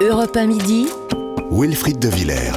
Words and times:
Europe 0.00 0.36
1 0.36 0.46
midi. 0.46 0.86
Wilfried 1.50 1.98
de 1.98 2.08
Villers. 2.08 2.52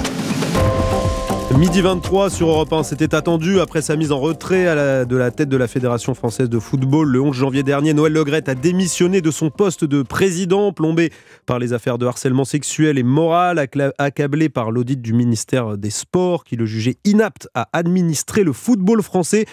Midi 1.57 1.81
23 1.81 2.29
sur 2.29 2.47
Europe 2.49 2.71
1, 2.71 2.83
c'était 2.83 3.13
attendu 3.13 3.59
après 3.59 3.81
sa 3.81 3.95
mise 3.97 4.11
en 4.11 4.19
retrait 4.19 4.67
à 4.67 4.75
la- 4.75 5.05
de 5.05 5.15
la 5.17 5.31
tête 5.31 5.49
de 5.49 5.57
la 5.57 5.67
Fédération 5.67 6.13
française 6.13 6.49
de 6.49 6.59
football. 6.59 7.09
Le 7.09 7.19
11 7.21 7.35
janvier 7.35 7.61
dernier, 7.63 7.93
Noël 7.93 8.13
Legrette 8.13 8.47
a 8.47 8.55
démissionné 8.55 9.21
de 9.21 9.31
son 9.31 9.49
poste 9.49 9.83
de 9.83 10.01
président, 10.01 10.71
plombé 10.71 11.11
par 11.45 11.59
les 11.59 11.73
affaires 11.73 11.97
de 11.97 12.05
harcèlement 12.05 12.45
sexuel 12.45 12.97
et 12.97 13.03
moral, 13.03 13.65
accablé 13.97 14.47
par 14.49 14.71
l'audit 14.71 15.01
du 15.01 15.13
ministère 15.13 15.77
des 15.77 15.89
Sports 15.89 16.43
qui 16.45 16.55
le 16.55 16.65
jugeait 16.65 16.97
inapte 17.05 17.49
à 17.53 17.67
administrer 17.73 18.43
le 18.43 18.53
football 18.53 19.01
français. 19.01 19.45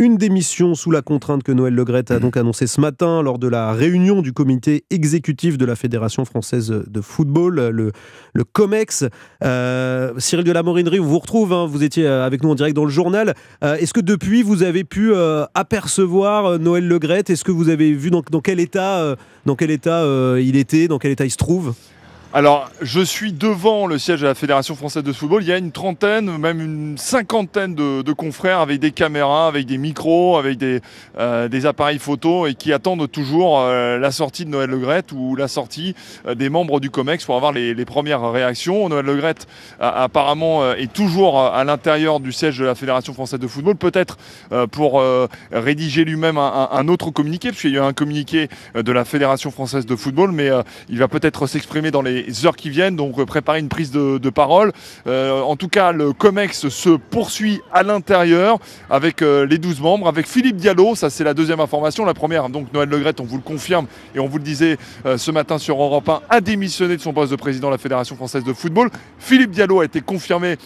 Une 0.00 0.16
démission 0.16 0.74
sous 0.74 0.90
la 0.90 1.02
contrainte 1.02 1.44
que 1.44 1.52
Noël 1.52 1.72
Legrette 1.72 2.10
a 2.10 2.18
donc 2.18 2.36
annoncé 2.36 2.66
ce 2.66 2.80
matin 2.80 3.22
lors 3.22 3.38
de 3.38 3.46
la 3.46 3.72
réunion 3.72 4.22
du 4.22 4.32
comité 4.32 4.82
exécutif 4.90 5.56
de 5.56 5.64
la 5.64 5.76
Fédération 5.76 6.24
française 6.24 6.82
de 6.84 7.00
football, 7.00 7.68
le, 7.68 7.92
COMEX. 8.54 9.04
Euh, 9.44 10.12
Cyril 10.18 10.44
de 10.44 10.50
la 10.50 10.64
Morinerie, 10.64 10.98
on 10.98 11.04
vous 11.04 11.20
retrouve, 11.20 11.52
hein, 11.52 11.66
vous 11.66 11.84
étiez 11.84 12.08
euh, 12.08 12.26
avec 12.26 12.42
nous 12.42 12.50
en 12.50 12.56
direct 12.56 12.74
dans 12.74 12.84
le 12.84 12.90
journal. 12.90 13.34
Euh, 13.62 13.76
Est-ce 13.76 13.94
que 13.94 14.00
depuis, 14.00 14.42
vous 14.42 14.64
avez 14.64 14.82
pu 14.82 15.14
apercevoir 15.54 16.58
Noël 16.58 16.88
Legrette 16.88 17.30
Est-ce 17.30 17.44
que 17.44 17.52
vous 17.52 17.68
avez 17.68 17.92
vu 17.92 18.10
dans, 18.10 18.22
quel 18.40 18.58
état, 18.58 19.14
il 19.46 20.56
était, 20.56 20.88
dans 20.88 20.98
quel 20.98 21.12
état 21.12 21.24
il 21.24 21.30
se 21.30 21.36
trouve? 21.36 21.72
Alors, 22.36 22.68
je 22.82 23.00
suis 23.00 23.32
devant 23.32 23.86
le 23.86 23.96
siège 23.96 24.22
de 24.22 24.26
la 24.26 24.34
Fédération 24.34 24.74
française 24.74 25.04
de 25.04 25.12
football. 25.12 25.44
Il 25.44 25.48
y 25.48 25.52
a 25.52 25.56
une 25.56 25.70
trentaine, 25.70 26.36
même 26.36 26.60
une 26.60 26.98
cinquantaine 26.98 27.76
de, 27.76 28.12
confrères 28.12 28.58
avec 28.58 28.80
des 28.80 28.90
caméras, 28.90 29.46
avec 29.46 29.66
des 29.66 29.78
micros, 29.78 30.36
avec 30.36 30.58
des, 30.58 30.80
euh, 31.16 31.48
appareils 31.62 32.00
photo 32.00 32.48
et 32.48 32.54
qui 32.54 32.72
attendent 32.72 33.08
toujours 33.08 33.60
euh, 33.60 34.00
la 34.00 34.10
sortie 34.10 34.44
de 34.44 34.50
Noël 34.50 34.68
Legrette 34.68 35.12
ou 35.12 35.36
la 35.36 35.46
sortie 35.46 35.94
euh, 36.26 36.34
des 36.34 36.48
membres 36.48 36.80
du 36.80 36.90
COMEX 36.90 37.24
pour 37.24 37.36
avoir 37.36 37.52
les, 37.52 37.84
premières 37.84 38.28
réactions. 38.28 38.88
Noël 38.88 39.06
Legrette, 39.06 39.46
apparemment, 39.78 40.72
est 40.72 40.92
toujours 40.92 41.40
à 41.40 41.62
l'intérieur 41.62 42.18
du 42.18 42.32
siège 42.32 42.58
de 42.58 42.64
la 42.64 42.74
Fédération 42.74 43.14
française 43.14 43.38
de 43.38 43.46
football, 43.46 43.76
peut-être 43.76 44.16
pour 44.72 45.04
rédiger 45.52 46.04
lui-même 46.04 46.38
un, 46.38 46.68
un- 46.72 46.88
autre 46.88 47.10
communiqué, 47.10 47.50
parce 47.50 47.60
qu'il 47.60 47.72
y 47.72 47.78
a 47.78 47.80
eu 47.80 47.82
un 47.82 47.92
communiqué 47.92 48.48
de 48.74 48.90
la 48.90 49.04
Fédération 49.04 49.50
française 49.50 49.86
de 49.86 49.94
football, 49.94 50.32
mais 50.32 50.50
il 50.88 50.98
va 50.98 51.08
peut-être 51.08 51.46
s'exprimer 51.46 51.90
dans 51.90 52.00
les 52.00 52.23
heures 52.44 52.56
qui 52.56 52.70
viennent, 52.70 52.96
donc 52.96 53.18
euh, 53.18 53.24
préparer 53.24 53.58
une 53.58 53.68
prise 53.68 53.90
de, 53.90 54.30
parole. 54.30 54.72
Euh, 55.06 55.40
en 55.40 55.56
tout 55.56 55.68
cas, 55.68 55.92
le 55.92 56.12
COMEX 56.12 56.68
se 56.68 56.90
poursuit 56.90 57.60
à 57.72 57.82
l'intérieur 57.82 58.58
avec 58.90 59.22
euh, 59.22 59.46
les 59.46 59.58
12 59.58 59.80
membres, 59.80 60.08
avec 60.08 60.26
Philippe 60.26 60.56
Diallo, 60.56 60.94
ça 60.94 61.10
c'est 61.10 61.24
la 61.24 61.34
deuxième 61.34 61.60
information. 61.60 62.04
La 62.04 62.14
première, 62.14 62.48
donc 62.48 62.72
Noël 62.72 62.88
Legrette, 62.88 63.20
on 63.20 63.24
vous 63.24 63.36
le 63.36 63.42
confirme 63.42 63.86
et 64.14 64.18
on 64.18 64.26
vous 64.26 64.38
le 64.38 64.44
disait 64.44 64.76
ce 65.16 65.30
matin 65.30 65.58
sur 65.58 65.80
Europe 65.80 66.08
1, 66.08 66.22
a 66.28 66.40
démissionné 66.40 66.96
de 66.96 67.02
son 67.02 67.12
poste 67.12 67.30
de 67.30 67.36
président 67.36 67.68
de 67.68 67.72
la 67.72 67.78
Fédération 67.78 68.16
française 68.16 68.44
de 68.44 68.52
football. 68.52 68.90
Philippe 69.18 69.50
Diallo 69.50 69.80
a 69.80 69.84
été 69.84 70.00
confirmé 70.00 70.56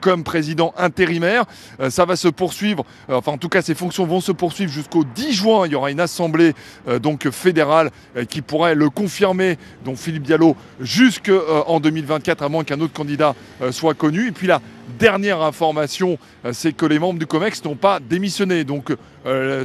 comme 0.00 0.24
président 0.24 0.74
intérimaire. 0.76 1.44
Ça 1.88 2.04
va 2.04 2.16
se 2.16 2.28
poursuivre, 2.28 2.84
enfin 3.08 3.32
en 3.32 3.38
tout 3.38 3.48
cas 3.48 3.62
ses 3.62 3.74
fonctions 3.74 4.06
vont 4.06 4.20
se 4.20 4.32
poursuivre 4.32 4.72
jusqu'au 4.72 5.04
10 5.04 5.32
juin. 5.32 5.66
Il 5.66 5.72
y 5.72 5.74
aura 5.74 5.90
une 5.90 6.00
assemblée 6.00 6.54
donc 7.00 7.28
fédérale 7.30 7.90
qui 8.28 8.42
pourrait 8.42 8.74
le 8.74 8.90
confirmer, 8.90 9.58
donc 9.84 9.96
Philippe 9.96 10.24
Diallo, 10.24 10.56
jusqu'en 11.04 11.80
2024, 11.80 12.42
à 12.42 12.48
moins 12.48 12.64
qu'un 12.64 12.80
autre 12.80 12.92
candidat 12.92 13.34
euh, 13.60 13.72
soit 13.72 13.94
connu. 13.94 14.28
Et 14.28 14.32
puis 14.32 14.46
la 14.46 14.60
dernière 14.98 15.42
information, 15.42 16.18
euh, 16.44 16.52
c'est 16.52 16.72
que 16.72 16.86
les 16.86 16.98
membres 16.98 17.18
du 17.18 17.26
COMEX 17.26 17.64
n'ont 17.64 17.76
pas 17.76 18.00
démissionné. 18.00 18.64
Donc 18.64 18.90
euh, 18.90 18.96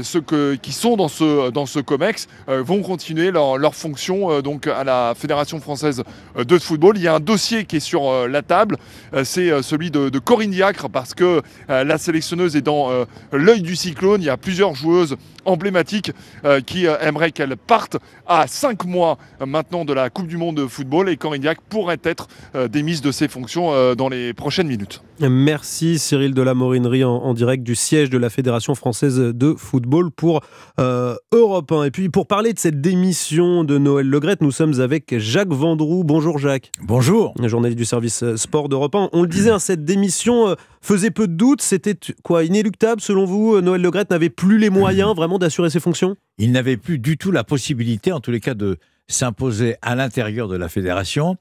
ceux 0.04 0.22
que- 0.22 0.56
qui 0.56 0.72
sont 0.72 0.96
dans 0.96 1.08
ce, 1.08 1.50
dans 1.52 1.66
ce 1.66 1.80
COMEX 1.80 2.28
euh, 2.48 2.62
vont 2.64 2.82
continuer 2.82 3.32
leur, 3.32 3.58
leur 3.58 3.76
fonction 3.76 4.32
euh, 4.32 4.42
donc 4.42 4.68
à 4.68 4.84
la 4.84 5.14
Fédération 5.18 5.60
française 5.60 6.04
euh, 6.38 6.44
de 6.44 6.58
football. 6.58 6.98
Il 6.98 7.04
y 7.04 7.08
a 7.08 7.16
un 7.16 7.20
dossier 7.20 7.66
qui 7.66 7.78
est 7.78 7.80
sur 7.82 8.10
euh, 8.10 8.28
la 8.28 8.42
table, 8.42 8.78
euh, 9.14 9.24
c'est 9.24 9.52
euh, 9.52 9.62
celui 9.62 9.92
de, 9.92 10.10
de 10.10 10.20
Corinne 10.20 10.52
Diacre, 10.52 10.90
parce 10.90 11.14
que 11.14 11.42
euh, 11.70 11.84
la 11.84 11.98
sélectionneuse 11.98 12.56
est 12.56 12.62
dans 12.62 12.90
euh, 12.92 13.06
l'œil 13.32 13.62
du 13.62 13.76
cyclone. 13.76 14.22
Il 14.22 14.26
y 14.26 14.30
a 14.30 14.38
plusieurs 14.38 14.76
joueuses 14.76 15.18
emblématiques 15.46 16.12
euh, 16.46 16.62
qui 16.62 16.88
euh, 16.88 16.98
aimeraient 17.00 17.32
qu'elle 17.32 17.56
parte 17.58 17.98
à 18.28 18.48
5 18.48 18.86
mois 18.86 19.18
euh, 19.42 19.46
maintenant 19.46 19.86
de 19.86 19.94
la 19.94 20.10
Coupe 20.10 20.28
du 20.28 20.38
Monde 20.38 20.58
de 20.58 20.68
football 20.68 21.10
et 21.10 21.18
Corinne 21.18 21.42
Diacre 21.42 21.62
pourrait 21.70 22.00
être 22.04 22.28
euh, 22.56 22.68
démise 22.68 23.02
de 23.02 23.12
ses 23.12 23.28
fonctions 23.28 23.74
euh, 23.74 23.96
dans 23.96 24.10
les 24.10 24.34
prochaines 24.34 24.68
minutes. 24.68 25.02
Merci 25.22 26.00
Cyril 26.00 26.34
de 26.34 26.42
la 26.42 26.54
Morinerie 26.54 27.04
en, 27.04 27.12
en 27.12 27.34
direct 27.34 27.64
du 27.64 27.76
siège 27.76 28.10
de 28.10 28.18
la 28.18 28.30
Fédération 28.30 28.74
française 28.74 29.18
de 29.18 29.54
football 29.58 30.12
pour 30.12 30.40
euh, 30.80 31.16
Europe 31.34 31.72
1. 31.72 31.84
Et 31.84 31.92
puis 31.92 32.08
pour 32.08 32.26
parler 32.26 32.54
de 32.54 32.60
cette 32.60 32.80
démission 32.80 33.66
de 33.66 33.78
Noël 33.78 34.08
Legrette, 34.08 34.42
nous 34.42 34.52
sommes 34.52 34.80
avec 34.80 35.18
Jacques 35.18 35.52
Vendroux. 35.52 36.06
Bonjour 36.06 36.40
Jacques. 36.40 36.72
Bonjour. 36.82 37.34
journaliste 37.44 37.78
du 37.78 37.84
service 37.84 38.24
euh, 38.24 38.38
sport 38.38 38.70
d'Europe 38.70 38.96
1. 38.96 39.10
On 39.12 39.24
le 39.24 39.28
disait, 39.28 39.50
hein, 39.50 39.60
cette 39.60 39.84
démission 39.84 40.48
euh, 40.48 40.56
faisait 40.82 41.12
peu 41.12 41.28
de 41.28 41.34
doutes. 41.34 41.62
C'était 41.62 41.98
quoi 42.24 42.46
inéluctable 42.46 43.02
selon 43.02 43.26
vous 43.26 43.60
Noël 43.60 43.82
Legrette 43.82 44.12
n'avait 44.12 44.30
plus 44.30 44.58
les 44.58 44.70
moyens 44.70 45.14
vraiment 45.16 45.38
d'assurer 45.38 45.70
ses 45.70 45.82
fonctions? 45.82 46.16
Il 46.38 46.54
n'avait 46.54 46.78
plus 46.78 46.98
du 46.98 47.18
tout 47.18 47.32
la 47.32 47.44
possibilité, 47.44 48.14
en 48.14 48.22
tous 48.22 48.32
les 48.32 48.40
cas, 48.40 48.54
de 48.54 48.78
s'imposer 49.10 49.76
à 49.82 49.96
l'intérieur 49.96 50.48
de 50.48 50.56
la 50.56 50.70
fédération, 50.70 51.36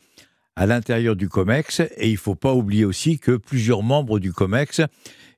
à 0.58 0.66
l'intérieur 0.66 1.14
du 1.14 1.28
COMEX. 1.28 1.80
Et 1.96 2.08
il 2.08 2.14
ne 2.14 2.18
faut 2.18 2.34
pas 2.34 2.52
oublier 2.52 2.84
aussi 2.84 3.20
que 3.20 3.36
plusieurs 3.36 3.84
membres 3.84 4.18
du 4.18 4.32
COMEX 4.32 4.82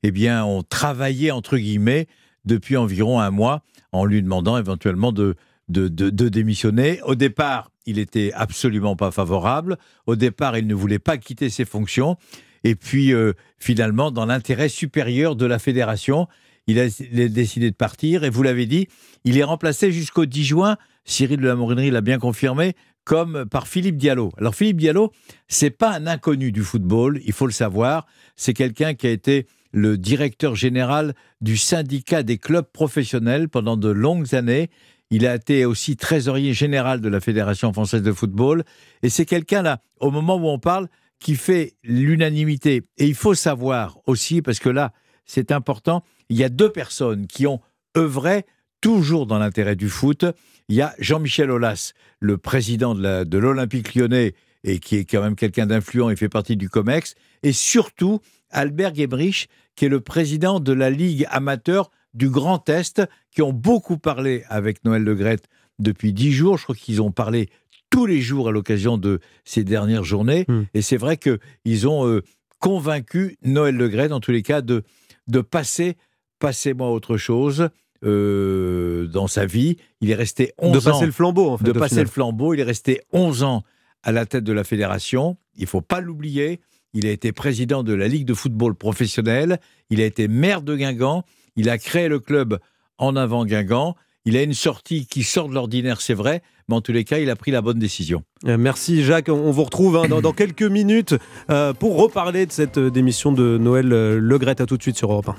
eh 0.02 0.10
bien, 0.10 0.44
ont 0.44 0.62
travaillé, 0.62 1.30
entre 1.30 1.58
guillemets, 1.58 2.06
depuis 2.46 2.78
environ 2.78 3.20
un 3.20 3.30
mois, 3.30 3.62
en 3.92 4.06
lui 4.06 4.22
demandant 4.22 4.56
éventuellement 4.56 5.12
de, 5.12 5.36
de, 5.68 6.28
démissionner. 6.28 7.02
Au 7.02 7.14
départ, 7.14 7.70
il 7.84 7.98
était 7.98 8.32
absolument 8.34 8.96
pas 8.96 9.10
favorable. 9.10 9.76
Au 10.06 10.16
départ, 10.16 10.56
il 10.56 10.66
ne 10.66 10.74
voulait 10.74 10.98
pas 10.98 11.18
quitter 11.18 11.50
ses 11.50 11.66
fonctions. 11.66 12.16
Et 12.64 12.74
puis, 12.74 13.12
euh, 13.12 13.34
finalement, 13.58 14.10
dans 14.10 14.24
l'intérêt 14.24 14.70
supérieur 14.70 15.36
de 15.36 15.44
la 15.44 15.58
fédération, 15.58 16.28
il 16.66 16.80
a, 16.80 16.86
il 17.12 17.20
a 17.20 17.28
décidé 17.28 17.70
de 17.70 17.76
partir. 17.76 18.24
Et 18.24 18.30
vous 18.30 18.42
l'avez 18.42 18.64
dit, 18.64 18.88
il 19.24 19.36
est 19.36 19.44
remplacé 19.44 19.92
jusqu'au 19.92 20.24
10 20.24 20.44
juin, 20.44 20.76
Cyril 21.04 21.40
de 21.40 21.46
la 21.46 21.56
Morinerie 21.56 21.90
l'a 21.90 22.00
bien 22.00 22.18
confirmé, 22.18 22.74
comme 23.10 23.44
par 23.44 23.66
Philippe 23.66 23.96
Diallo. 23.96 24.30
Alors 24.38 24.54
Philippe 24.54 24.76
Diallo, 24.76 25.10
c'est 25.48 25.70
pas 25.70 25.90
un 25.90 26.06
inconnu 26.06 26.52
du 26.52 26.62
football, 26.62 27.20
il 27.24 27.32
faut 27.32 27.46
le 27.46 27.52
savoir. 27.52 28.06
C'est 28.36 28.54
quelqu'un 28.54 28.94
qui 28.94 29.08
a 29.08 29.10
été 29.10 29.48
le 29.72 29.98
directeur 29.98 30.54
général 30.54 31.16
du 31.40 31.56
syndicat 31.56 32.22
des 32.22 32.38
clubs 32.38 32.70
professionnels 32.72 33.48
pendant 33.48 33.76
de 33.76 33.88
longues 33.88 34.32
années. 34.36 34.70
Il 35.10 35.26
a 35.26 35.34
été 35.34 35.64
aussi 35.64 35.96
trésorier 35.96 36.54
général 36.54 37.00
de 37.00 37.08
la 37.08 37.18
Fédération 37.18 37.72
française 37.72 38.02
de 38.02 38.12
football. 38.12 38.62
Et 39.02 39.08
c'est 39.08 39.26
quelqu'un 39.26 39.62
là, 39.62 39.80
au 39.98 40.12
moment 40.12 40.36
où 40.36 40.46
on 40.46 40.60
parle, 40.60 40.86
qui 41.18 41.34
fait 41.34 41.74
l'unanimité. 41.82 42.84
Et 42.96 43.06
il 43.06 43.16
faut 43.16 43.34
savoir 43.34 43.98
aussi, 44.06 44.40
parce 44.40 44.60
que 44.60 44.68
là, 44.68 44.92
c'est 45.24 45.50
important, 45.50 46.04
il 46.28 46.36
y 46.36 46.44
a 46.44 46.48
deux 46.48 46.70
personnes 46.70 47.26
qui 47.26 47.48
ont 47.48 47.60
œuvré 47.96 48.46
toujours 48.80 49.26
dans 49.26 49.38
l'intérêt 49.38 49.76
du 49.76 49.88
foot. 49.88 50.24
Il 50.68 50.76
y 50.76 50.82
a 50.82 50.94
Jean-Michel 50.98 51.50
Aulas, 51.50 51.92
le 52.20 52.38
président 52.38 52.94
de 52.94 53.38
l'Olympique 53.38 53.94
lyonnais, 53.94 54.34
et 54.64 54.78
qui 54.78 54.96
est 54.96 55.04
quand 55.04 55.22
même 55.22 55.36
quelqu'un 55.36 55.66
d'influent 55.66 56.10
et 56.10 56.16
fait 56.16 56.28
partie 56.28 56.56
du 56.56 56.68
COMEX, 56.68 57.14
et 57.42 57.52
surtout 57.52 58.20
Albert 58.50 58.94
Gebrich, 58.94 59.48
qui 59.74 59.86
est 59.86 59.88
le 59.88 60.00
président 60.00 60.60
de 60.60 60.72
la 60.72 60.90
Ligue 60.90 61.26
amateur 61.30 61.90
du 62.14 62.28
Grand 62.28 62.68
Est, 62.68 63.02
qui 63.30 63.42
ont 63.42 63.52
beaucoup 63.52 63.98
parlé 63.98 64.44
avec 64.48 64.84
Noël 64.84 65.02
Legrette 65.02 65.46
depuis 65.78 66.12
dix 66.12 66.32
jours. 66.32 66.58
Je 66.58 66.64
crois 66.64 66.74
qu'ils 66.74 67.00
ont 67.00 67.12
parlé 67.12 67.48
tous 67.88 68.06
les 68.06 68.20
jours 68.20 68.48
à 68.48 68.52
l'occasion 68.52 68.98
de 68.98 69.20
ces 69.44 69.64
dernières 69.64 70.04
journées. 70.04 70.44
Hmm. 70.48 70.62
Et 70.74 70.82
c'est 70.82 70.96
vrai 70.96 71.16
qu'ils 71.16 71.88
ont 71.88 72.06
euh, 72.06 72.22
convaincu 72.58 73.36
Noël 73.42 73.76
Legrette, 73.76 74.12
en 74.12 74.20
tous 74.20 74.32
les 74.32 74.42
cas, 74.42 74.60
de, 74.60 74.82
de 75.28 75.40
passer, 75.40 75.96
passez-moi 76.38 76.90
autre 76.90 77.16
chose, 77.16 77.70
euh, 78.04 79.06
dans 79.06 79.26
sa 79.26 79.46
vie. 79.46 79.76
Il 80.00 80.10
est 80.10 80.14
resté 80.14 80.52
11 80.58 80.72
De 80.72 80.78
ans 80.88 80.92
passer 80.92 81.06
le 81.06 81.12
flambeau 81.12 81.50
en 81.50 81.58
fait. 81.58 81.64
de 81.64 81.72
passer 81.72 81.90
final. 81.90 82.04
le 82.06 82.10
flambeau. 82.10 82.54
Il 82.54 82.60
est 82.60 82.64
resté 82.64 83.00
11 83.12 83.42
ans 83.42 83.62
à 84.02 84.12
la 84.12 84.26
tête 84.26 84.44
de 84.44 84.52
la 84.52 84.64
fédération. 84.64 85.36
Il 85.56 85.66
faut 85.66 85.80
pas 85.82 86.00
l'oublier. 86.00 86.60
Il 86.94 87.06
a 87.06 87.10
été 87.10 87.32
président 87.32 87.82
de 87.82 87.92
la 87.94 88.08
Ligue 88.08 88.26
de 88.26 88.34
football 88.34 88.74
professionnel. 88.74 89.60
Il 89.90 90.00
a 90.00 90.04
été 90.04 90.26
maire 90.28 90.62
de 90.62 90.74
Guingamp. 90.76 91.24
Il 91.56 91.68
a 91.70 91.78
créé 91.78 92.08
le 92.08 92.18
club 92.18 92.58
en 92.98 93.16
avant 93.16 93.44
Guingamp. 93.44 93.94
Il 94.24 94.36
a 94.36 94.42
une 94.42 94.54
sortie 94.54 95.06
qui 95.06 95.22
sort 95.22 95.48
de 95.48 95.54
l'ordinaire, 95.54 96.02
c'est 96.02 96.12
vrai, 96.14 96.42
mais 96.68 96.74
en 96.76 96.82
tous 96.82 96.92
les 96.92 97.04
cas, 97.04 97.18
il 97.18 97.30
a 97.30 97.36
pris 97.36 97.50
la 97.50 97.62
bonne 97.62 97.78
décision. 97.78 98.22
Euh, 98.46 98.58
Merci 98.58 99.02
Jacques, 99.02 99.30
on 99.30 99.50
vous 99.50 99.64
retrouve 99.64 99.96
hein, 99.96 100.08
dans, 100.08 100.20
dans 100.20 100.32
quelques 100.34 100.62
minutes 100.62 101.14
euh, 101.50 101.72
pour 101.72 101.96
reparler 101.96 102.44
de 102.44 102.52
cette 102.52 102.78
démission 102.78 103.32
de 103.32 103.56
Noël 103.56 103.90
euh, 103.92 104.18
Legrette. 104.20 104.60
À 104.60 104.66
tout 104.66 104.76
de 104.76 104.82
suite 104.82 104.98
sur 104.98 105.10
Europe 105.10 105.30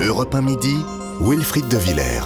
1. 0.00 0.04
Europe 0.06 0.34
1 0.34 0.42
midi, 0.42 0.74
Wilfried 1.22 1.68
de 1.68 1.76
Villers. 1.76 2.24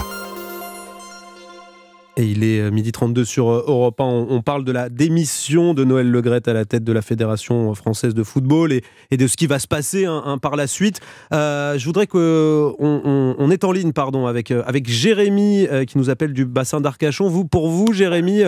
Et 2.16 2.22
il 2.22 2.44
est 2.44 2.60
euh, 2.60 2.70
midi 2.70 2.92
32 2.92 3.24
sur 3.24 3.48
euh, 3.48 3.64
Europe 3.66 4.00
1. 4.00 4.04
On, 4.04 4.40
parle 4.40 4.62
de 4.62 4.70
la 4.70 4.88
démission 4.88 5.74
de 5.74 5.82
Noël 5.82 6.08
Legrette 6.08 6.46
à 6.46 6.52
la 6.52 6.64
tête 6.64 6.84
de 6.84 6.92
la 6.92 7.02
Fédération 7.02 7.74
française 7.74 8.14
de 8.14 8.22
football 8.22 8.72
et, 8.72 9.16
de 9.16 9.26
ce 9.26 9.36
qui 9.36 9.48
va 9.48 9.58
se 9.58 9.66
passer 9.66 10.06
hein, 10.06 10.22
hein, 10.24 10.38
par 10.38 10.54
la 10.54 10.68
suite. 10.68 11.00
Euh, 11.32 11.76
je 11.76 11.84
voudrais 11.86 12.06
qu'on 12.06 12.76
on, 12.78 13.50
est 13.50 13.64
en 13.64 13.72
ligne 13.72 13.92
pardon, 13.92 14.28
avec, 14.28 14.52
avec 14.52 14.88
Jérémy 14.88 15.66
qui 15.88 15.98
nous 15.98 16.08
appelle 16.08 16.32
du 16.32 16.44
bassin 16.44 16.80
d'Arcachon. 16.80 17.26
Vous, 17.26 17.44
pour 17.44 17.68
vous, 17.68 17.92
Jérémy, 17.92 18.42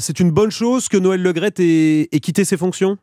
c'est 0.00 0.20
une 0.20 0.32
bonne 0.32 0.50
chose 0.50 0.88
que 0.88 0.98
Noël 0.98 1.22
Legrette 1.22 1.60
ait, 1.60 2.08
quitté 2.20 2.44
ses 2.44 2.58
fonctions? 2.58 2.98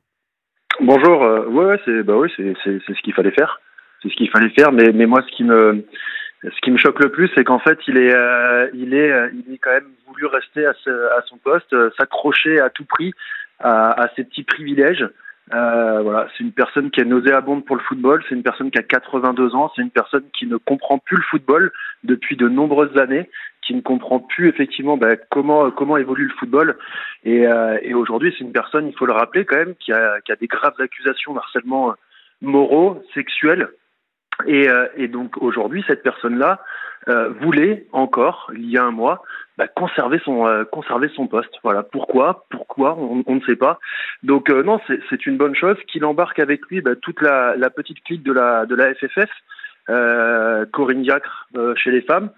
Bonjour. 0.80 1.20
ouais, 1.50 1.80
c'est 1.84 2.04
bah 2.04 2.14
c'est 2.36 2.54
ce 2.64 3.02
qu'il 3.04 3.14
fallait 3.14 3.32
faire. 3.32 3.60
C'est 4.04 4.10
ce 4.10 4.16
qu'il 4.16 4.30
fallait 4.30 4.50
faire. 4.50 4.72
Mais, 4.72 4.92
mais 4.94 5.08
moi, 5.08 5.24
ce 5.28 5.36
qui 5.36 5.44
me 5.44 5.84
ce 6.44 6.62
qui 6.62 6.72
me 6.72 6.78
choque 6.78 7.01
le 7.01 7.10
plus, 7.10 7.30
c'est 7.36 7.44
qu'en 7.44 7.60
fait, 7.60 7.80
il 7.88 7.98
est, 7.98 8.13
euh, 8.13 8.68
il 8.74 8.94
est, 8.94 9.12
euh, 9.12 9.30
il 9.34 9.54
est 9.54 9.57
quand 9.57 9.72
même 9.72 9.92
voulu 10.07 10.25
rester 10.25 10.66
à, 10.66 10.74
son 11.28 11.38
poste, 11.38 11.72
euh, 11.74 11.90
s'accrocher 11.98 12.60
à 12.60 12.69
tout 12.69 12.86
prix 12.86 13.13
à, 13.60 13.92
à, 13.92 14.10
ses 14.16 14.25
petits 14.25 14.44
privilèges. 14.44 15.07
voilà, 15.50 16.28
c'est 16.31 16.44
une 16.44 16.51
personne 16.51 16.92
qui 16.92 17.00
est 17.00 17.06
nauséabonde 17.06 17.63
pour 17.63 17.78
le 17.78 17.81
football. 17.81 18.24
C'est 18.28 18.36
une 18.36 18.44
personne 18.44 18.72
qui 18.72 18.78
a 18.78 18.84
82 18.84 19.56
ans. 19.56 19.72
C'est 19.75 19.81
une 19.81 19.92
personne 19.92 20.25
qui 20.38 20.45
ne 20.45 20.57
comprend 20.57 20.98
plus 20.98 21.18
le 21.18 21.24
football 21.24 21.72
depuis 22.04 22.36
de 22.36 22.50
nombreuses 22.50 22.98
années, 22.98 23.30
qui 23.62 23.74
ne 23.74 23.81
comprend 23.81 24.19
plus 24.19 24.50
effectivement 24.50 24.98
ben, 24.98 25.18
comment 25.30 25.72
comment 25.72 25.95
évolue 25.95 26.25
le 26.25 26.34
football. 26.38 26.78
Et, 27.24 27.45
et 27.84 27.94
aujourd'hui, 27.94 28.34
c'est 28.38 28.44
une 28.44 28.51
personne, 28.51 28.88
il 28.88 28.98
faut 28.98 29.06
le 29.06 29.13
rappeler 29.13 29.45
quand 29.45 29.57
même, 29.57 29.75
qui 29.75 29.94
a, 29.94 30.19
qui 30.22 30.34
a 30.34 30.36
des 30.36 30.48
graves 30.48 30.80
accusations 30.80 31.34
d'harcèlement 31.34 31.94
moraux, 32.42 33.01
sexuels 33.13 33.69
et, 34.45 34.69
euh, 34.69 34.88
et 34.95 35.07
donc 35.07 35.38
aujourd'hui, 35.38 35.83
cette 35.88 36.03
personne-là 36.03 36.59
euh, 37.09 37.30
voulait 37.41 37.85
encore, 37.91 38.51
il 38.56 38.69
y 38.69 38.77
a 38.77 38.83
un 38.83 38.91
mois, 38.91 39.24
bah, 39.57 39.68
conserver 39.68 40.19
son 40.24 40.47
euh, 40.47 40.63
conserver 40.63 41.09
son 41.09 41.27
poste. 41.27 41.53
Voilà. 41.63 41.83
Pourquoi? 41.83 42.45
Pourquoi? 42.50 42.97
On, 42.97 43.35
ne 43.35 43.41
sait 43.41 43.56
pas. 43.56 43.80
Donc 44.24 44.50
non, 44.50 44.80
c'est 44.88 45.25
une 45.25 45.38
bonne 45.38 45.56
chose 45.56 45.77
qu'il 45.88 46.06
embarque 46.06 46.39
avec 46.39 46.65
lui 46.68 46.81
bah, 46.81 46.95
toute 46.95 47.21
la, 47.21 47.56
la, 47.56 47.69
petite 47.69 48.03
clique 48.03 48.24
de 48.24 48.33
la 48.33 48.65
de 48.65 48.75
la 48.75 48.94
FFF, 48.94 49.30
Corinne 50.71 51.03
Diacre 51.03 51.50
chez 51.75 51.91
les 51.91 52.01
femmes. 52.01 52.31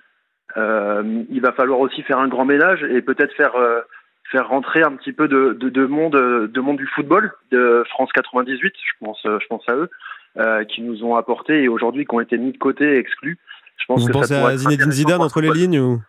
il 0.56 1.40
va 1.42 1.52
falloir 1.54 1.80
aussi 1.80 2.02
faire 2.04 2.20
un 2.20 2.28
grand 2.28 2.46
ménage 2.46 2.84
et 2.84 3.02
peut-être 3.02 3.34
faire 3.36 3.54
faire 4.32 4.48
rentrer 4.48 4.82
un 4.82 4.96
petit 4.96 5.14
peu 5.14 5.28
de, 5.28 5.54
de, 5.54 5.70
de, 5.70 5.86
monde 5.86 6.16
de 6.16 6.60
monde 6.60 6.78
du 6.78 6.88
football 6.88 7.32
de 7.52 7.84
France 7.90 8.12
98. 8.14 8.74
Je 8.76 9.06
pense 9.06 9.22
je 9.24 9.48
pense 9.48 9.64
à 9.70 9.76
eux. 9.76 9.90
Euh, 10.38 10.66
qui 10.66 10.82
nous 10.82 11.02
ont 11.06 11.16
apporté 11.16 11.64
et 11.64 11.70
aujourd'hui 11.70 12.06
qui 12.06 12.14
ont 12.14 12.20
été 12.20 12.38
mis 12.38 12.52
de 12.52 12.58
côté, 12.58 12.98
exclus. 12.98 13.38
Je 13.78 13.86
pense 13.86 14.02
Vous 14.02 14.08
que 14.08 14.12
pensez 14.12 14.34
ça 14.34 14.46
à 14.46 14.58
Zinedine 14.58 14.92
Zidane 14.92 15.22
entre 15.22 15.40
les 15.40 15.50
lignes 15.50 15.80
ou? 15.80 16.02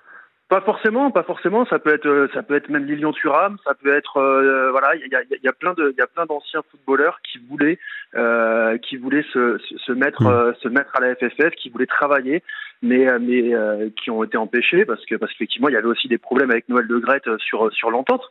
Pas 0.48 0.60
forcément, 0.60 1.10
pas 1.10 1.24
forcément. 1.24 1.66
Ça 1.66 1.80
peut 1.80 1.92
être, 1.92 2.06
euh, 2.06 2.28
ça 2.32 2.42
peut 2.42 2.54
être 2.54 2.68
même 2.68 2.84
Lilian 2.84 3.12
Thuram. 3.12 3.56
Ça 3.64 3.74
peut 3.74 3.92
être, 3.92 4.18
euh, 4.18 4.70
voilà, 4.70 4.94
il 4.94 5.10
y 5.10 5.16
a, 5.16 5.22
y 5.42 5.48
a, 5.48 5.52
plein 5.52 5.74
de, 5.74 5.90
il 5.90 5.98
y 5.98 6.02
a 6.02 6.06
plein 6.06 6.24
d'anciens 6.24 6.62
footballeurs 6.70 7.18
qui 7.22 7.38
voulaient, 7.48 7.78
euh, 8.14 8.78
qui 8.78 8.96
voulaient 8.96 9.24
se, 9.32 9.58
se 9.58 9.92
mettre, 9.92 10.22
hmm. 10.22 10.54
se 10.62 10.68
mettre 10.68 10.94
à 10.94 11.00
la 11.00 11.16
FFF, 11.16 11.50
qui 11.56 11.68
voulaient 11.70 11.86
travailler, 11.86 12.44
mais, 12.80 13.06
mais 13.18 13.52
qui 14.00 14.10
ont 14.10 14.22
été 14.22 14.36
empêchés 14.36 14.84
parce 14.84 15.04
que, 15.06 15.16
parce 15.16 15.32
qu'effectivement, 15.32 15.68
il 15.68 15.72
y 15.72 15.78
avait 15.78 15.88
aussi 15.88 16.06
des 16.06 16.18
problèmes 16.18 16.50
avec 16.50 16.68
Noël 16.68 16.86
de 16.86 16.98
Grette 16.98 17.28
sur, 17.38 17.72
sur 17.72 17.90
l'entente. 17.90 18.22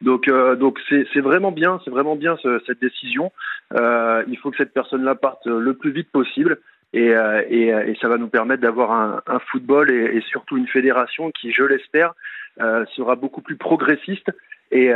Donc, 0.00 0.28
donc 0.28 0.78
c'est, 0.88 1.06
c'est 1.12 1.20
vraiment 1.20 1.50
bien, 1.50 1.80
c'est 1.84 1.90
vraiment 1.90 2.14
bien 2.14 2.36
cette 2.66 2.80
décision. 2.80 3.32
il 3.72 4.38
faut 4.40 4.50
que 4.50 4.58
cette 4.58 4.74
personne-là 4.74 5.14
parte 5.14 5.46
le 5.46 5.74
plus 5.74 5.90
vite 5.90 6.10
possible. 6.12 6.58
Euh, 6.94 7.42
euh, 7.50 7.84
et, 7.86 7.96
ça 8.00 8.08
va 8.08 8.18
nous 8.18 8.28
permettre 8.28 8.62
d'avoir 8.62 8.92
un, 8.92 9.38
football 9.50 9.90
et, 9.90 10.20
surtout 10.28 10.56
une 10.56 10.68
fédération 10.68 11.30
qui, 11.30 11.52
je 11.52 11.64
l'espère, 11.64 12.14
euh, 12.60 12.84
sera 12.94 13.16
beaucoup 13.16 13.42
plus 13.42 13.56
progressiste 13.56 14.30
et, 14.70 14.92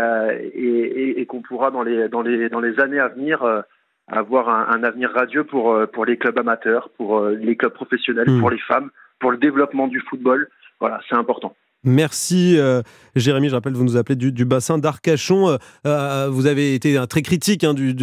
qu'on 1.29 1.43
pourra 1.43 1.71
dans 1.71 1.83
les, 1.83 2.09
dans, 2.09 2.23
les, 2.23 2.49
dans 2.49 2.61
les 2.61 2.81
années 2.81 3.01
à 3.01 3.09
venir 3.09 3.45
avoir 4.09 4.49
un, 4.49 4.83
avenir 4.83 5.11
radieux 5.13 5.45
pour, 5.45 5.77
pour 5.93 6.05
les 6.05 6.17
clubs 6.17 6.39
amateurs, 6.39 6.89
pour 6.97 7.27
les 7.27 7.57
clubs 7.57 7.73
professionnels, 7.73 8.31
hmm. 8.31 8.41
pour 8.41 8.51
les 8.51 8.59
femmes, 8.59 8.91
pour 9.19 9.31
le 9.31 9.37
développement 9.37 9.89
du 9.89 10.01
football. 10.01 10.49
Voilà, 10.81 11.01
c'est 11.09 11.17
important. 11.17 11.55
Merci 11.85 12.57
euh, 12.59 12.83
Jérémy, 13.15 13.49
je 13.49 13.55
rappelle, 13.55 13.73
vous 13.73 13.85
nous 13.85 13.97
appelez 13.97 14.17
du, 14.17 14.45
bassin 14.45 14.79
d'Arcachon. 14.79 15.49
Euh, 15.49 15.57
euh, 15.87 16.29
vous 16.29 16.47
avez 16.47 16.75
été 16.75 17.01
très 17.09 17.23
critique 17.23 17.63
hein, 17.63 17.73
du, 17.73 17.95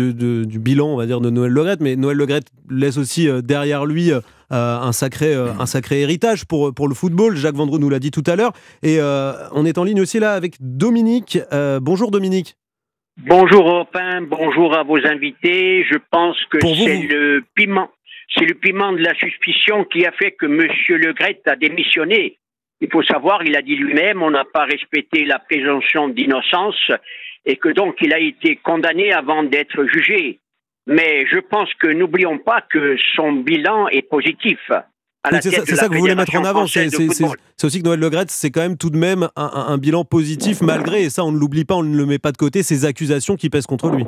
bilan, 0.60 0.88
on 0.88 0.98
va 0.98 1.06
dire, 1.06 1.20
de 1.20 1.30
Noël 1.30 1.52
Legrette, 1.52 1.82
mais 1.82 1.96
Noël 1.96 2.18
Legrette 2.18 2.48
laisse 2.70 2.98
aussi 2.98 3.28
derrière 3.44 3.86
lui 3.86 4.12
un, 4.50 4.92
sacré, 4.94 5.34
un 5.36 5.66
sacré 5.66 6.02
héritage 6.02 6.46
pour, 6.46 6.74
pour 6.74 6.88
le 6.88 6.96
football. 6.96 7.36
Jacques 7.36 7.56
Vendroux 7.56 7.80
nous 7.80 7.90
l'a 7.90 8.00
dit 8.00 8.12
tout 8.12 8.24
à 8.28 8.36
l'heure. 8.36 8.54
Et 8.82 9.00
on 9.02 9.66
est 9.66 9.78
en 9.78 9.84
ligne 9.84 10.02
aussi 10.02 10.20
là 10.20 10.34
avec 10.34 10.56
Dominique. 10.60 11.38
bonjour 11.82 12.12
Dominique. 12.12 12.56
Bonjour 13.18 13.66
Opin, 13.66 14.22
bonjour 14.24 14.76
à 14.76 14.84
vos 14.84 14.98
invités. 15.06 15.86
Je 15.90 15.98
pense 16.12 16.38
que 16.50 16.60
c'est 16.62 17.08
le 17.08 17.44
piment. 17.56 17.90
C'est 18.38 18.46
le 18.46 18.56
piment 18.56 18.92
de 18.92 18.98
la 18.98 19.14
suspicion 19.14 19.86
qui 19.86 20.06
a 20.06 20.12
fait 20.12 20.32
que 20.32 20.46
M. 20.46 20.68
Legrette 20.98 21.48
a 21.48 21.56
démissionné. 21.56 22.38
Il 22.82 22.90
faut 22.92 23.04
savoir, 23.04 23.44
il 23.44 23.56
a 23.56 23.62
dit 23.62 23.76
lui-même, 23.76 24.22
on 24.22 24.32
n'a 24.32 24.44
pas 24.46 24.66
respecté 24.66 25.26
la 25.26 25.40
présomption 25.40 26.10
d'innocence 26.10 26.92
et 27.46 27.56
que 27.56 27.70
donc 27.70 27.96
il 28.02 28.14
a 28.14 28.20
été 28.20 28.58
condamné 28.58 29.14
avant 29.14 29.44
d'être 29.44 29.86
jugé. 29.86 30.40
Mais 30.88 31.26
je 31.32 31.40
pense 31.40 31.74
que 31.76 31.88
n'oublions 31.88 32.38
pas 32.38 32.62
que 32.62 32.96
son 33.16 33.32
bilan 33.32 33.88
est 33.88 34.08
positif. 34.08 34.60
C'est 35.42 35.76
ça, 35.76 35.88
que 35.88 35.94
vous 35.94 36.00
voulez 36.00 36.16
mettre 36.16 36.36
en 36.36 36.44
avant. 36.44 36.68
C'est 36.68 36.86
aussi 37.64 37.80
que 37.82 37.86
Noël 37.86 38.00
Legrette, 38.00 38.30
c'est 38.30 38.52
quand 38.52 38.62
même 38.62 38.78
tout 38.78 38.90
de 38.90 38.98
même 38.98 39.28
un, 39.36 39.78
bilan 39.78 40.06
positif, 40.06 40.62
malgré, 40.62 41.04
et 41.04 41.10
ça 41.10 41.24
on 41.24 41.32
ne 41.32 41.40
l'oublie 41.40 41.66
pas, 41.66 41.76
on 41.76 41.84
ne 41.84 41.98
le 41.98 42.06
met 42.06 42.20
pas 42.20 42.32
de 42.32 42.38
côté, 42.38 42.62
ces 42.62 42.86
accusations 42.86 43.36
qui 43.36 43.50
pèsent 43.50 43.66
contre 43.66 43.90
lui. 43.90 44.04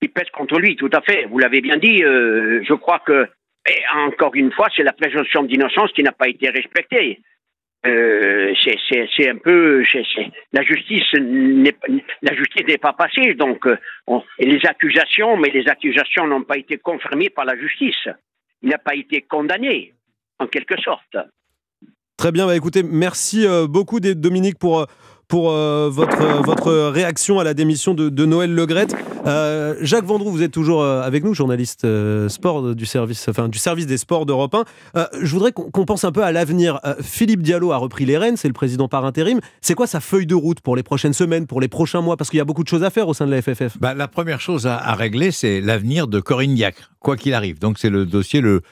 Qui 0.00 0.08
pèsent 0.08 0.30
contre 0.32 0.58
lui, 0.58 0.76
tout 0.76 0.90
à 0.92 1.00
fait. 1.00 1.26
Vous 1.30 1.38
l'avez 1.38 1.60
bien 1.60 1.76
dit. 1.76 2.02
Euh, 2.04 2.62
je 2.62 2.74
crois 2.74 3.00
que, 3.00 3.26
encore 4.06 4.34
une 4.34 4.52
fois, 4.52 4.68
c'est 4.76 4.82
la 4.82 4.92
présomption 4.92 5.42
d'innocence 5.42 5.92
qui 5.92 6.02
n'a 6.02 6.12
pas 6.12 6.28
été 6.28 6.48
respectée. 6.50 7.20
Euh, 7.84 8.52
c'est 8.64 9.28
un 9.28 9.38
peu 9.38 9.82
la 10.52 10.62
justice 10.62 11.12
n'est 11.20 11.74
la 12.22 12.32
justice 12.32 12.64
n'est 12.68 12.78
pas 12.78 12.92
passée 12.92 13.34
donc 13.34 13.66
euh, 13.66 13.76
les 14.38 14.60
accusations 14.68 15.36
mais 15.36 15.48
les 15.48 15.66
accusations 15.66 16.28
n'ont 16.28 16.44
pas 16.44 16.58
été 16.58 16.78
confirmées 16.78 17.28
par 17.28 17.44
la 17.44 17.56
justice 17.58 18.08
il 18.62 18.68
n'a 18.68 18.78
pas 18.78 18.94
été 18.94 19.22
condamné 19.22 19.94
en 20.38 20.46
quelque 20.46 20.80
sorte 20.80 21.16
très 22.16 22.30
bien 22.30 22.46
bah 22.46 22.54
écoutez 22.54 22.84
merci 22.84 23.44
euh, 23.48 23.66
beaucoup 23.66 23.98
Dominique 23.98 24.60
pour 24.60 24.86
pour 25.28 25.50
votre, 25.50 26.42
votre 26.44 26.90
réaction 26.90 27.38
à 27.38 27.44
la 27.44 27.54
démission 27.54 27.94
de, 27.94 28.26
Noël 28.26 28.54
Legrette. 28.54 28.94
Euh, 29.26 29.76
Jacques 29.80 30.04
Vendroux, 30.04 30.30
vous 30.30 30.42
êtes 30.42 30.52
toujours 30.52 30.82
euh, 30.82 31.02
avec 31.02 31.24
nous, 31.24 31.34
journaliste 31.34 31.86
sport 32.28 32.74
du 32.74 32.86
service, 32.86 33.28
enfin, 33.28 33.48
du 33.48 33.58
service 33.58 33.86
des 33.86 33.98
sports 33.98 34.26
d'Europe 34.26 34.54
1. 34.94 35.08
je 35.20 35.32
voudrais 35.32 35.52
qu'on 35.52 35.84
pense 35.84 36.04
un 36.04 36.12
peu 36.12 36.22
à 36.22 36.32
l'avenir. 36.32 36.80
Philippe 37.00 37.42
Diallo 37.42 37.72
a 37.72 37.76
repris 37.76 38.04
les 38.04 38.18
rênes, 38.18 38.36
c'est 38.36 38.48
le 38.48 38.54
président 38.54 38.88
par 38.88 39.04
intérim. 39.04 39.40
C'est 39.60 39.74
quoi 39.74 39.86
sa 39.86 40.00
feuille 40.00 40.26
de 40.26 40.34
route 40.34 40.60
pour 40.60 40.76
les 40.76 40.82
prochaines 40.82 41.12
semaines, 41.12 41.46
pour 41.46 41.60
les 41.60 41.68
prochains 41.68 42.00
mois? 42.00 42.16
Parce 42.16 42.30
qu'il 42.30 42.38
y 42.38 42.40
a 42.40 42.44
beaucoup 42.44 42.64
de 42.64 42.68
choses 42.68 42.84
à 42.84 42.90
faire 42.90 43.08
au 43.08 43.14
sein 43.14 43.26
de 43.26 43.30
la 43.30 43.42
FFF. 43.42 43.78
Bah, 43.78 43.94
la 43.94 44.08
première 44.08 44.40
chose 44.40 44.66
à, 44.66 44.94
régler, 44.94 45.30
c'est 45.30 45.60
l'avenir 45.60 46.08
de 46.08 46.20
Corinne 46.20 46.54
Diacre, 46.54 46.92
quoi 46.98 47.16
qu'il 47.16 47.34
arrive. 47.34 47.58
Donc 47.58 47.78
c'est 47.78 47.90
le 47.90 48.06
dossier 48.06 48.40
le 48.40 48.62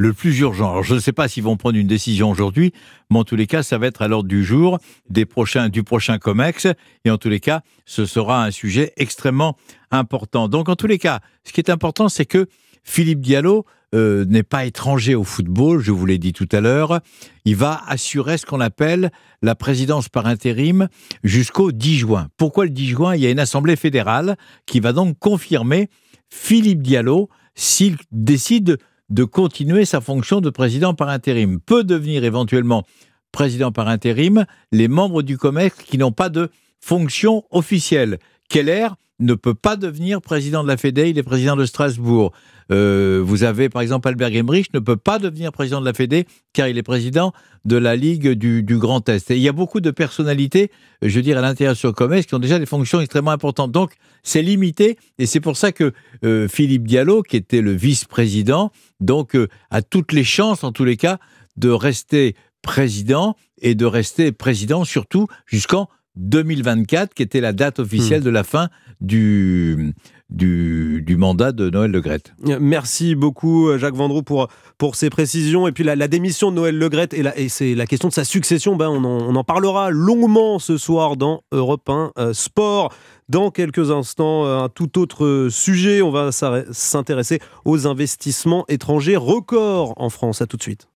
le 0.00 0.14
plus 0.14 0.38
urgent. 0.38 0.82
Je 0.82 0.94
ne 0.94 0.98
sais 0.98 1.12
pas 1.12 1.28
s'ils 1.28 1.42
vont 1.42 1.58
prendre 1.58 1.76
une 1.76 1.86
décision 1.86 2.30
aujourd'hui, 2.30 2.72
mais 3.10 3.18
en 3.18 3.24
tous 3.24 3.36
les 3.36 3.46
cas, 3.46 3.62
ça 3.62 3.76
va 3.76 3.86
être 3.86 4.00
à 4.00 4.08
l'ordre 4.08 4.30
du 4.30 4.42
jour 4.42 4.78
des 5.10 5.26
prochains, 5.26 5.68
du 5.68 5.82
prochain 5.82 6.16
COMEX. 6.16 6.68
Et 7.04 7.10
en 7.10 7.18
tous 7.18 7.28
les 7.28 7.38
cas, 7.38 7.60
ce 7.84 8.06
sera 8.06 8.42
un 8.42 8.50
sujet 8.50 8.94
extrêmement 8.96 9.58
Donc, 9.92 10.68
en 10.68 10.76
tous 10.76 10.86
les 10.86 10.98
cas, 10.98 11.20
ce 11.44 11.52
qui 11.52 11.60
est 11.60 11.70
important, 11.70 12.08
c'est 12.08 12.26
que 12.26 12.46
Philippe 12.84 13.20
Diallo 13.20 13.64
euh, 13.94 14.24
n'est 14.26 14.44
pas 14.44 14.64
étranger 14.64 15.14
au 15.14 15.24
football, 15.24 15.80
je 15.80 15.90
vous 15.90 16.06
l'ai 16.06 16.18
dit 16.18 16.32
tout 16.32 16.48
à 16.52 16.60
l'heure. 16.60 17.00
Il 17.44 17.56
va 17.56 17.82
assurer 17.88 18.38
ce 18.38 18.46
qu'on 18.46 18.60
appelle 18.60 19.10
la 19.42 19.54
présidence 19.54 20.08
par 20.08 20.26
intérim 20.26 20.88
jusqu'au 21.24 21.72
10 21.72 21.96
juin. 21.96 22.28
Pourquoi 22.36 22.64
le 22.64 22.70
10 22.70 22.86
juin? 22.86 23.16
Il 23.16 23.22
y 23.22 23.26
a 23.26 23.30
une 23.30 23.40
assemblée 23.40 23.76
fédérale 23.76 24.36
qui 24.66 24.78
va 24.78 24.92
donc 24.92 25.18
confirmer 25.18 25.88
Philippe 26.28 26.82
Diallo 26.82 27.28
s'il 27.56 27.96
décide 28.12 28.78
de 29.08 29.24
continuer 29.24 29.84
sa 29.84 30.00
fonction 30.00 30.40
de 30.40 30.50
président 30.50 30.94
par 30.94 31.08
intérim. 31.08 31.58
Peut 31.60 31.82
devenir 31.82 32.22
éventuellement 32.22 32.84
président 33.32 33.72
par 33.72 33.88
intérim 33.88 34.44
les 34.70 34.86
membres 34.86 35.22
du 35.22 35.36
COMEX 35.36 35.76
qui 35.84 35.98
n'ont 35.98 36.12
pas 36.12 36.28
de 36.28 36.50
fonction 36.80 37.44
officielle. 37.50 38.18
Keller 38.48 38.88
ne 39.20 39.34
peut 39.34 39.54
pas 39.54 39.76
devenir 39.76 40.20
président 40.20 40.62
de 40.62 40.68
la 40.68 40.76
Fédé, 40.76 41.10
il 41.10 41.18
est 41.18 41.22
président 41.22 41.56
de 41.56 41.64
Strasbourg. 41.64 42.32
Euh, 42.72 43.20
vous 43.24 43.42
avez 43.42 43.68
par 43.68 43.82
exemple 43.82 44.08
Albert 44.08 44.32
Gemrich 44.32 44.72
ne 44.72 44.78
peut 44.78 44.96
pas 44.96 45.18
devenir 45.18 45.52
président 45.52 45.80
de 45.80 45.86
la 45.86 45.92
Fédé 45.92 46.26
car 46.52 46.68
il 46.68 46.78
est 46.78 46.82
président 46.82 47.32
de 47.64 47.76
la 47.76 47.96
Ligue 47.96 48.30
du, 48.30 48.62
Grand 48.78 49.08
Est. 49.08 49.30
Et 49.30 49.36
il 49.36 49.42
y 49.42 49.48
a 49.48 49.52
beaucoup 49.52 49.80
de 49.80 49.90
personnalités, 49.90 50.70
je 51.02 51.14
veux 51.14 51.22
dire, 51.22 51.36
à 51.36 51.40
l'intérieur 51.40 51.76
sur 51.76 51.92
Commerce 51.94 52.26
qui 52.26 52.34
ont 52.34 52.38
déjà 52.38 52.58
des 52.58 52.66
fonctions 52.66 53.00
extrêmement 53.00 53.32
importantes. 53.32 53.72
Donc 53.72 53.92
c'est 54.22 54.42
limité 54.42 54.98
et 55.18 55.26
c'est 55.26 55.40
pour 55.40 55.56
ça 55.56 55.72
que 55.72 55.92
euh, 56.24 56.48
Philippe 56.48 56.86
Diallo, 56.86 57.22
qui 57.22 57.36
était 57.36 57.60
le 57.60 57.72
vice-président, 57.72 58.70
donc 59.00 59.34
euh, 59.34 59.48
a 59.70 59.82
toutes 59.82 60.12
les 60.12 60.24
chances 60.24 60.64
en 60.64 60.72
tous 60.72 60.84
les 60.84 60.96
cas 60.96 61.18
de 61.56 61.70
rester 61.70 62.36
président 62.62 63.36
et 63.60 63.74
de 63.74 63.86
rester 63.86 64.32
président 64.32 64.84
surtout 64.84 65.26
jusqu'en 65.46 65.88
2024, 66.20 67.14
qui 67.14 67.22
était 67.22 67.40
la 67.40 67.52
date 67.52 67.78
officielle 67.78 68.22
de 68.22 68.30
la 68.30 68.44
fin 68.44 68.68
du, 69.00 69.94
du, 70.28 71.02
du 71.04 71.16
mandat 71.16 71.52
de 71.52 71.70
Noël 71.70 71.90
Le 71.90 72.00
Graët. 72.00 72.34
Merci 72.60 73.14
beaucoup 73.14 73.76
Jacques 73.78 73.94
Vendroux 73.94 74.22
pour, 74.22 74.48
pour 74.78 74.94
ces 74.94 75.10
précisions. 75.10 75.66
Et 75.66 75.72
puis 75.72 75.82
la, 75.84 75.96
la 75.96 76.08
démission 76.08 76.50
de 76.50 76.56
Noël 76.56 76.78
Le 76.78 76.88
Graët 76.88 77.14
et, 77.14 77.48
c'est 77.48 77.74
la 77.74 77.86
question 77.86 78.08
de 78.08 78.12
sa 78.12 78.24
succession, 78.24 78.76
ben 78.76 78.88
on, 78.88 79.04
en, 79.04 79.28
on 79.28 79.34
en 79.34 79.44
parlera 79.44 79.90
longuement 79.90 80.58
ce 80.58 80.76
soir 80.76 81.16
dans 81.16 81.42
Europe 81.52 81.88
1 81.88 82.12
euh, 82.18 82.32
Sport. 82.32 82.92
Dans 83.28 83.50
quelques 83.50 83.90
instants, 83.90 84.44
euh, 84.44 84.58
un 84.58 84.68
tout 84.68 84.98
autre 84.98 85.48
sujet, 85.50 86.02
on 86.02 86.10
va 86.10 86.30
s'intéresser 86.32 87.40
aux 87.64 87.86
investissements 87.86 88.64
étrangers 88.68 89.16
records 89.16 89.94
en 89.96 90.10
France. 90.10 90.42
À 90.42 90.46
tout 90.46 90.56
de 90.56 90.62
suite. 90.62 90.88